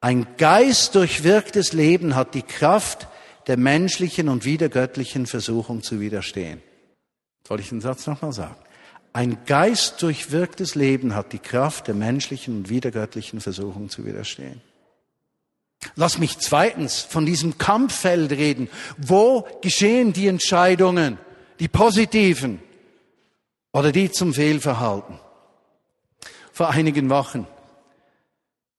[0.00, 3.08] Ein geistdurchwirktes Leben hat die Kraft,
[3.46, 6.62] der menschlichen und wiedergöttlichen Versuchung zu widerstehen.
[7.46, 8.56] Soll ich den Satz nochmal sagen?
[9.12, 14.62] Ein geistdurchwirktes Leben hat die Kraft der menschlichen und wiedergöttlichen Versuchung zu widerstehen.
[15.96, 18.68] Lass mich zweitens von diesem Kampffeld reden.
[18.96, 21.18] Wo geschehen die Entscheidungen,
[21.58, 22.62] die positiven
[23.72, 25.18] oder die zum Fehlverhalten?
[26.52, 27.46] Vor einigen Wochen.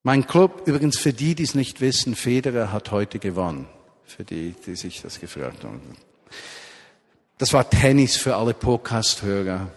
[0.02, 3.67] Mein Club, übrigens für die, die es nicht wissen, Federer hat heute gewonnen
[4.13, 5.82] für die, die sich das gefragt haben.
[7.38, 9.67] Das war Tennis für alle Podcast-Hörer.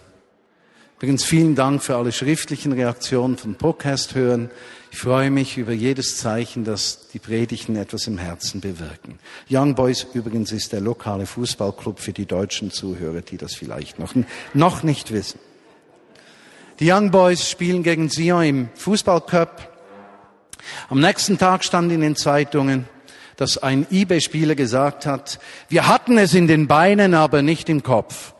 [0.97, 4.49] Übrigens vielen Dank für alle schriftlichen Reaktionen von Podcast-Hörern.
[4.91, 9.19] Ich freue mich über jedes Zeichen, dass die Predigten etwas im Herzen bewirken.
[9.49, 14.15] Young Boys übrigens ist der lokale Fußballclub für die deutschen Zuhörer, die das vielleicht noch,
[14.53, 15.39] noch nicht wissen.
[16.79, 19.69] Die Young Boys spielen gegen Sion im Fußballcup.
[20.89, 22.87] Am nächsten Tag stand in den Zeitungen,
[23.37, 28.33] dass ein eBay-Spieler gesagt hat, wir hatten es in den Beinen, aber nicht im Kopf.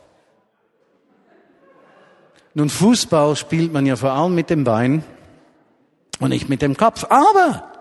[2.55, 5.03] Nun, Fußball spielt man ja vor allem mit dem Bein
[6.19, 7.05] und nicht mit dem Kopf.
[7.05, 7.71] Aber,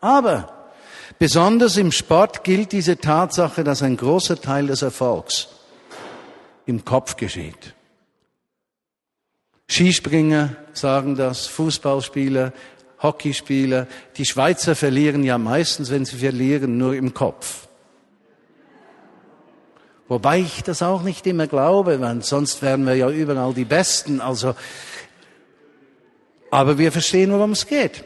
[0.00, 0.70] aber,
[1.18, 5.48] besonders im Sport gilt diese Tatsache, dass ein großer Teil des Erfolgs
[6.66, 7.74] im Kopf geschieht.
[9.68, 12.52] Skispringer sagen das, Fußballspieler,
[13.02, 13.86] Hockeyspieler.
[14.16, 17.68] Die Schweizer verlieren ja meistens, wenn sie verlieren, nur im Kopf.
[20.08, 24.20] Wobei ich das auch nicht immer glaube, weil sonst wären wir ja überall die Besten.
[24.20, 24.54] Also,
[26.50, 28.04] aber wir verstehen, worum es geht.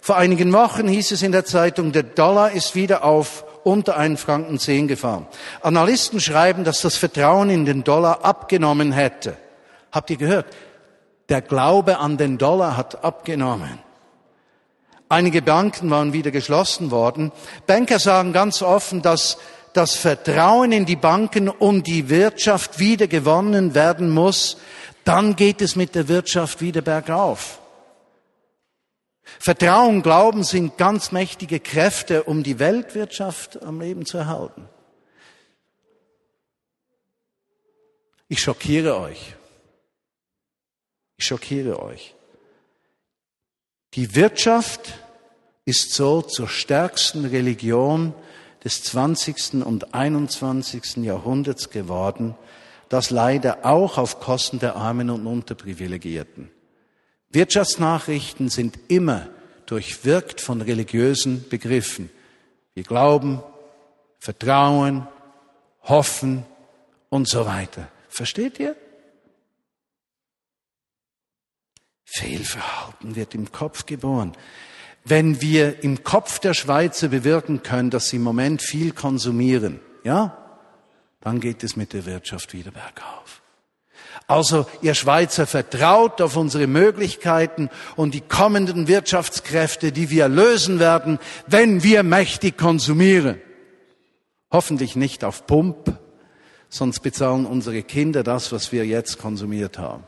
[0.00, 4.16] Vor einigen Wochen hieß es in der Zeitung, der Dollar ist wieder auf unter einen
[4.16, 5.26] Franken zehn gefahren.
[5.60, 9.36] Analysten schreiben, dass das Vertrauen in den Dollar abgenommen hätte.
[9.92, 10.46] Habt ihr gehört?
[11.28, 13.78] Der Glaube an den Dollar hat abgenommen.
[15.12, 17.32] Einige Banken waren wieder geschlossen worden.
[17.66, 19.36] Banker sagen ganz offen, dass
[19.74, 24.56] das Vertrauen in die Banken und die Wirtschaft wieder gewonnen werden muss.
[25.04, 27.60] Dann geht es mit der Wirtschaft wieder bergauf.
[29.38, 34.66] Vertrauen, Glauben sind ganz mächtige Kräfte, um die Weltwirtschaft am Leben zu erhalten.
[38.28, 39.34] Ich schockiere euch.
[41.18, 42.14] Ich schockiere euch.
[43.94, 45.01] Die Wirtschaft
[45.64, 48.14] ist so zur stärksten Religion
[48.64, 49.64] des 20.
[49.64, 50.96] und 21.
[50.96, 52.36] Jahrhunderts geworden,
[52.88, 56.50] das leider auch auf Kosten der Armen und Unterprivilegierten.
[57.30, 59.28] Wirtschaftsnachrichten sind immer
[59.66, 62.10] durchwirkt von religiösen Begriffen.
[62.74, 63.42] Wir glauben,
[64.18, 65.08] vertrauen,
[65.82, 66.44] hoffen
[67.08, 67.88] und so weiter.
[68.08, 68.76] Versteht ihr?
[72.04, 74.36] Fehlverhalten wird im Kopf geboren.
[75.04, 80.36] Wenn wir im Kopf der Schweizer bewirken können, dass sie im Moment viel konsumieren, ja,
[81.20, 83.42] dann geht es mit der Wirtschaft wieder bergauf.
[84.26, 91.18] Also, ihr Schweizer vertraut auf unsere Möglichkeiten und die kommenden Wirtschaftskräfte, die wir lösen werden,
[91.46, 93.40] wenn wir mächtig konsumieren.
[94.50, 95.98] Hoffentlich nicht auf Pump,
[96.68, 100.04] sonst bezahlen unsere Kinder das, was wir jetzt konsumiert haben.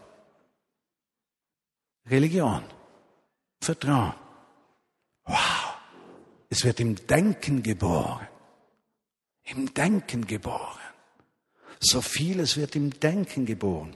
[2.09, 2.63] Religion,
[3.61, 4.24] Vertrauen.
[5.27, 5.77] Wow,
[6.51, 8.27] es wird im Denken geboren.
[9.45, 10.79] Im Denken geboren.
[11.81, 13.95] So vieles wird im Denken geboren.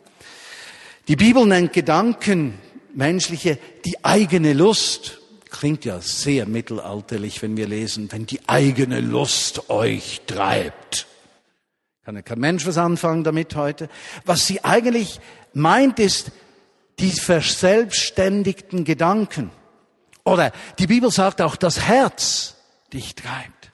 [1.09, 2.59] Die Bibel nennt Gedanken,
[2.95, 5.21] menschliche, die eigene Lust.
[5.49, 11.07] Klingt ja sehr mittelalterlich, wenn wir lesen, wenn die eigene Lust euch treibt.
[12.05, 13.89] Kann ja kein Mensch was anfangen damit heute.
[14.27, 15.21] Was sie eigentlich
[15.55, 16.33] meint, ist
[16.99, 19.51] die verselbstständigten Gedanken.
[20.29, 22.57] Oder die Bibel sagt auch, das Herz
[22.93, 23.73] dich treibt.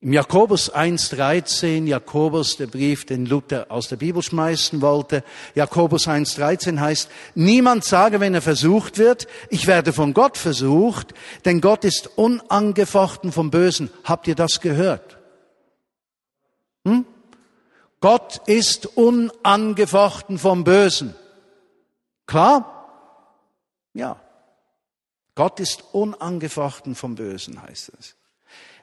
[0.00, 5.24] Im Jakobus 1.13, Jakobus, der Brief, den Luther aus der Bibel schmeißen wollte,
[5.56, 11.60] Jakobus 1.13 heißt, niemand sage, wenn er versucht wird, ich werde von Gott versucht, denn
[11.60, 13.90] Gott ist unangefochten vom Bösen.
[14.04, 15.18] Habt ihr das gehört?
[16.84, 17.04] Hm?
[18.00, 21.16] Gott ist unangefochten vom Bösen.
[22.26, 22.86] Klar?
[23.94, 24.20] Ja.
[25.38, 28.16] Gott ist unangefochten vom Bösen, heißt es.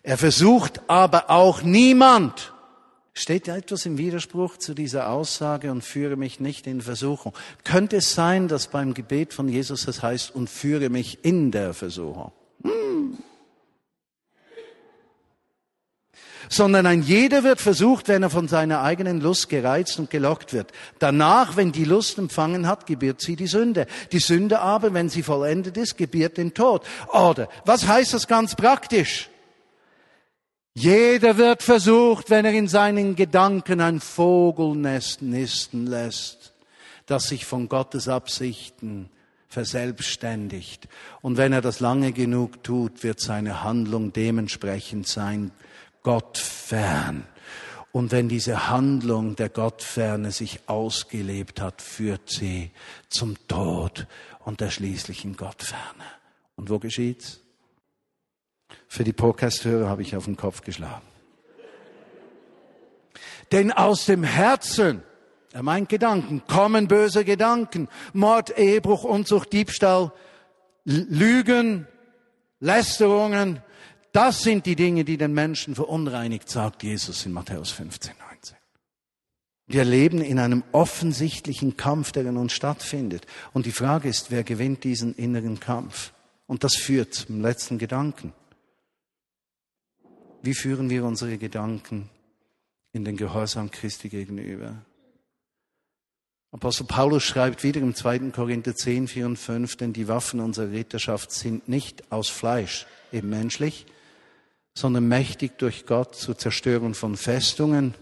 [0.03, 2.53] Er versucht aber auch niemand.
[3.13, 7.33] Steht da etwas im Widerspruch zu dieser Aussage und führe mich nicht in Versuchung?
[7.65, 11.73] Könnte es sein, dass beim Gebet von Jesus es heißt, und führe mich in der
[11.73, 12.31] Versuchung?
[16.49, 20.71] Sondern ein jeder wird versucht, wenn er von seiner eigenen Lust gereizt und gelockt wird.
[20.99, 23.87] Danach, wenn die Lust empfangen hat, gebiert sie die Sünde.
[24.11, 26.83] Die Sünde aber, wenn sie vollendet ist, gebiert den Tod.
[27.11, 29.29] Oder, was heißt das ganz praktisch?
[30.77, 36.53] Jeder wird versucht, wenn er in seinen Gedanken ein Vogelnest nisten lässt,
[37.05, 39.09] das sich von Gottes Absichten
[39.47, 40.89] verselbstständigt.
[41.21, 45.51] Und wenn er das lange genug tut, wird seine Handlung dementsprechend sein,
[46.05, 47.25] Gott fern.
[47.91, 52.69] Und wenn diese Handlung der Gottferne sich ausgelebt hat, führt sie
[53.09, 54.05] zum Tod
[54.43, 56.03] und der schließlichen Gottferne.
[56.55, 57.39] Und wo geschieht's?
[58.87, 61.07] Für die Podcast-Hörer habe ich auf den Kopf geschlagen.
[63.51, 65.01] Denn aus dem Herzen,
[65.53, 70.11] er meint Gedanken, kommen böse Gedanken, Mord, Ehebruch, Unzucht, Diebstahl,
[70.83, 71.87] Lügen,
[72.59, 73.63] Lästerungen.
[74.15, 78.57] Das sind die Dinge, die den Menschen verunreinigt, sagt Jesus in Matthäus 15, 19.
[79.67, 83.27] Wir leben in einem offensichtlichen Kampf, der in uns stattfindet.
[83.51, 86.13] Und die Frage ist, wer gewinnt diesen inneren Kampf?
[86.47, 88.31] Und das führt zum letzten Gedanken.
[90.41, 92.09] Wie führen wir unsere Gedanken
[92.93, 94.77] in den Gehorsam Christi gegenüber?
[96.53, 98.31] Apostel Paulus schreibt wieder im 2.
[98.31, 103.29] Korinther 10, 4 und 5, denn die Waffen unserer Ritterschaft sind nicht aus Fleisch, eben
[103.29, 103.85] menschlich,
[104.77, 107.95] sondern mächtig durch Gott zur Zerstörung von Festungen,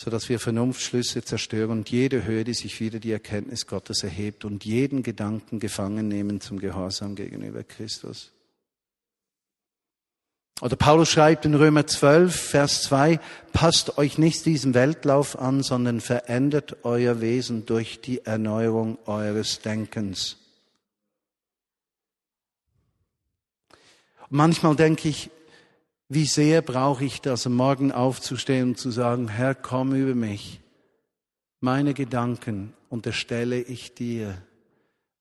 [0.00, 4.44] so dass wir Vernunftschlüsse zerstören und jede Höhe, die sich wieder die Erkenntnis Gottes erhebt
[4.44, 8.32] und jeden Gedanken gefangen nehmen zum Gehorsam gegenüber Christus.
[10.62, 13.20] Oder Paulus schreibt in Römer 12, Vers 2,
[13.52, 20.38] passt euch nicht diesem Weltlauf an, sondern verändert euer Wesen durch die Erneuerung eures Denkens.
[24.30, 25.30] Manchmal denke ich,
[26.08, 30.60] wie sehr brauche ich das, am Morgen aufzustehen und zu sagen, Herr, komm über mich.
[31.60, 34.40] Meine Gedanken unterstelle ich dir.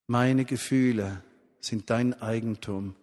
[0.08, 1.24] Meine Gefühle
[1.60, 2.96] sind dein Eigentum.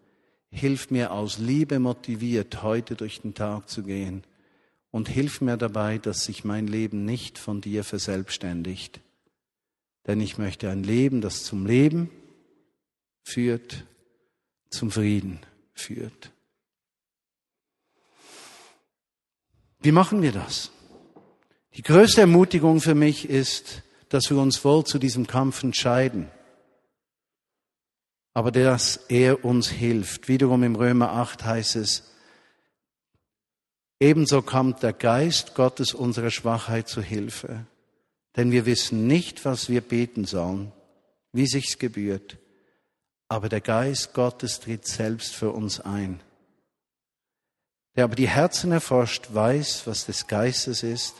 [0.50, 4.22] Hilf mir aus Liebe motiviert, heute durch den Tag zu gehen.
[4.90, 9.00] Und hilf mir dabei, dass sich mein Leben nicht von dir verselbstständigt.
[10.06, 12.10] Denn ich möchte ein Leben, das zum Leben
[13.24, 13.86] führt,
[14.68, 15.40] zum Frieden
[15.74, 16.30] führt.
[19.80, 20.70] Wie machen wir das?
[21.74, 26.30] Die größte Ermutigung für mich ist, dass wir uns wohl zu diesem Kampf entscheiden
[28.34, 30.28] aber dass er uns hilft.
[30.28, 32.10] Wiederum im Römer 8 heißt es,
[34.00, 37.66] ebenso kommt der Geist Gottes unserer Schwachheit zu Hilfe.
[38.36, 40.72] Denn wir wissen nicht, was wir beten sollen,
[41.32, 42.38] wie sich's gebührt.
[43.32, 46.20] Aber der Geist Gottes tritt selbst für uns ein.
[47.96, 51.14] Der aber die Herzen erforscht, weiß, was des Geistes ist,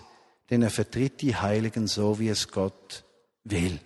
[0.50, 3.04] denn er vertritt die Heiligen so, wie es Gott
[3.44, 3.80] will.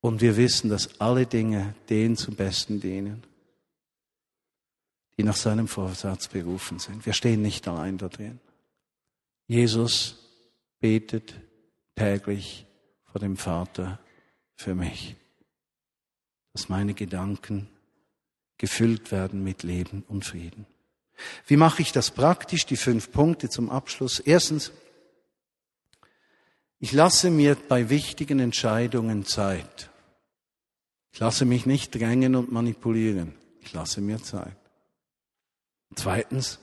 [0.00, 3.24] Und wir wissen, dass alle Dinge denen zum Besten dienen,
[5.18, 7.04] die nach seinem Vorsatz berufen sind.
[7.04, 8.38] Wir stehen nicht allein da drin.
[9.48, 10.18] Jesus
[10.78, 11.34] betet
[11.96, 12.64] täglich
[13.06, 13.98] vor dem Vater
[14.54, 15.16] für mich,
[16.56, 17.68] dass meine Gedanken
[18.56, 20.64] gefüllt werden mit Leben und Frieden.
[21.46, 22.64] Wie mache ich das praktisch?
[22.64, 24.20] Die fünf Punkte zum Abschluss.
[24.20, 24.72] Erstens,
[26.78, 29.90] ich lasse mir bei wichtigen Entscheidungen Zeit.
[31.12, 33.34] Ich lasse mich nicht drängen und manipulieren.
[33.60, 34.56] Ich lasse mir Zeit.
[35.94, 36.58] Zweitens,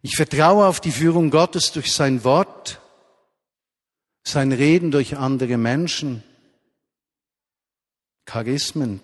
[0.00, 2.80] Ich vertraue auf die Führung Gottes durch sein Wort,
[4.22, 6.22] sein Reden durch andere Menschen,
[8.26, 9.00] Charismen,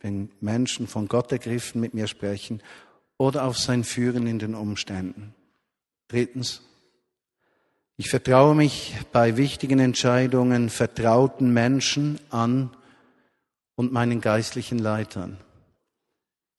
[0.00, 2.62] wenn Menschen von Gott ergriffen mit mir sprechen,
[3.16, 5.34] oder auf sein Führen in den Umständen.
[6.08, 6.62] Drittens,
[7.96, 12.70] ich vertraue mich bei wichtigen Entscheidungen vertrauten Menschen an
[13.76, 15.38] und meinen geistlichen Leitern.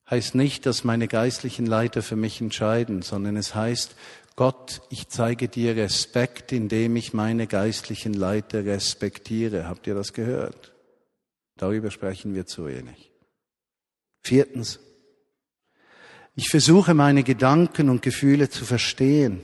[0.09, 3.95] Heißt nicht, dass meine geistlichen Leiter für mich entscheiden, sondern es heißt,
[4.36, 9.68] Gott, ich zeige dir Respekt, indem ich meine geistlichen Leiter respektiere.
[9.68, 10.74] Habt ihr das gehört?
[11.58, 13.12] Darüber sprechen wir zu wenig.
[14.22, 14.80] Viertens,
[16.36, 19.43] ich versuche meine Gedanken und Gefühle zu verstehen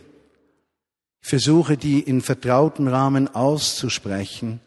[1.21, 4.59] ich versuche, die in vertrauten Rahmen auszusprechen,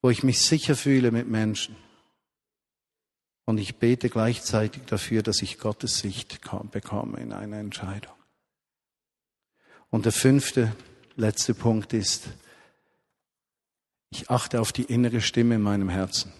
[0.00, 1.76] wo ich mich sicher fühle mit Menschen.
[3.44, 6.40] Und ich bete gleichzeitig dafür, dass ich Gottes Sicht
[6.70, 8.14] bekomme in einer Entscheidung.
[9.90, 10.74] Und der fünfte,
[11.16, 12.28] letzte Punkt ist,
[14.14, 16.32] ich achte auf die innere Stimme in meinem Herzen.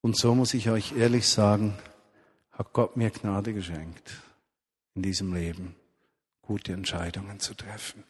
[0.00, 1.78] Und so muss ich euch ehrlich sagen,
[2.50, 4.20] hat Gott mir Gnade geschenkt
[4.94, 5.76] in diesem Leben,
[6.42, 8.02] gute Entscheidungen zu treffen.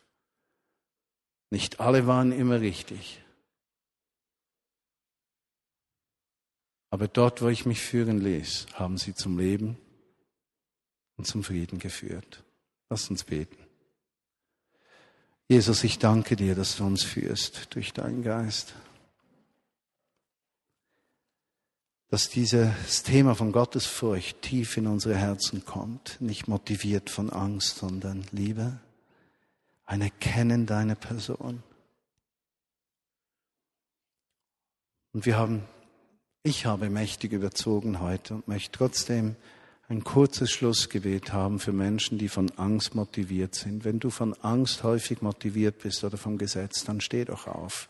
[1.50, 3.22] Nicht alle waren immer richtig.
[6.88, 9.76] Aber dort, wo ich mich führen ließ, haben sie zum Leben
[11.18, 12.42] und zum Frieden geführt.
[12.88, 13.61] Lass uns beten.
[15.52, 18.72] Jesus, ich danke dir, dass du uns führst durch deinen Geist.
[22.08, 28.24] dass dieses Thema von Gottesfurcht tief in unsere Herzen kommt, nicht motiviert von Angst, sondern
[28.32, 28.80] Liebe,
[29.84, 31.62] ein Erkennen deiner Person.
[35.12, 35.64] Und wir haben,
[36.42, 39.36] ich habe mächtig überzogen heute und möchte trotzdem
[39.88, 43.84] ein kurzes Schlussgebet haben für Menschen, die von Angst motiviert sind.
[43.84, 47.88] Wenn du von Angst häufig motiviert bist oder vom Gesetz, dann steh doch auf.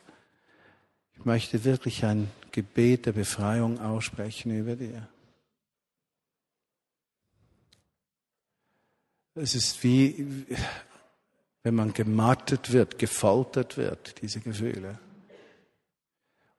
[1.19, 5.09] Ich möchte wirklich ein Gebet der Befreiung aussprechen über dir.
[9.35, 10.47] Es ist wie,
[11.63, 14.99] wenn man gemartet wird, gefoltert wird, diese Gefühle.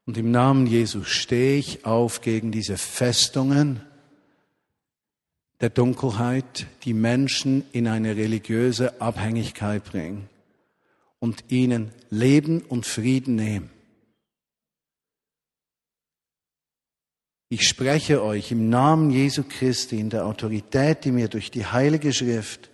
[0.05, 3.81] Und im Namen Jesu stehe ich auf gegen diese Festungen
[5.61, 10.29] der Dunkelheit, die Menschen in eine religiöse Abhängigkeit bringen
[11.19, 13.69] und ihnen Leben und Frieden nehmen.
[17.49, 22.11] Ich spreche euch im Namen Jesu Christi in der Autorität, die mir durch die Heilige
[22.11, 22.71] Schrift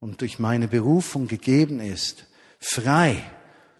[0.00, 2.26] und durch meine Berufung gegeben ist,
[2.58, 3.22] frei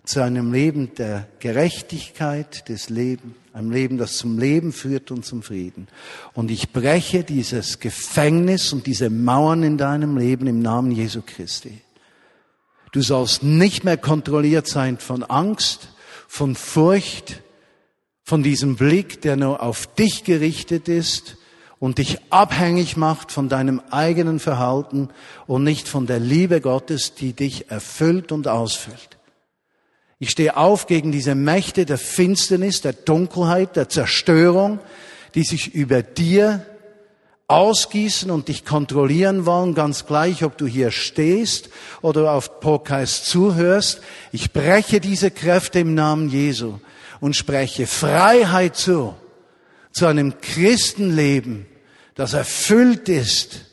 [0.07, 5.42] zu einem Leben der Gerechtigkeit, des Lebens, einem Leben, das zum Leben führt und zum
[5.42, 5.88] Frieden.
[6.34, 11.80] Und ich breche dieses Gefängnis und diese Mauern in deinem Leben im Namen Jesu Christi.
[12.92, 15.88] Du sollst nicht mehr kontrolliert sein von Angst,
[16.28, 17.42] von Furcht,
[18.22, 21.36] von diesem Blick, der nur auf dich gerichtet ist
[21.78, 25.09] und dich abhängig macht von deinem eigenen Verhalten
[25.46, 29.16] und nicht von der Liebe Gottes, die dich erfüllt und ausfüllt.
[30.19, 34.79] Ich stehe auf gegen diese Mächte der Finsternis, der Dunkelheit, der Zerstörung,
[35.35, 36.64] die sich über dir
[37.49, 41.69] ausgießen und dich kontrollieren wollen, ganz gleich, ob du hier stehst
[42.03, 44.01] oder auf Podcast zuhörst.
[44.33, 46.81] Ich breche diese Kräfte im Namen Jesu
[47.21, 49.14] und spreche Freiheit zu,
[49.93, 51.67] zu einem Christenleben,
[52.14, 53.67] das erfüllt ist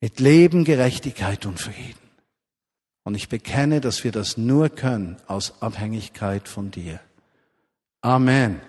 [0.00, 1.99] mit Leben, Gerechtigkeit und Frieden.
[3.10, 7.00] Und ich bekenne, dass wir das nur können aus Abhängigkeit von dir.
[8.02, 8.60] Amen.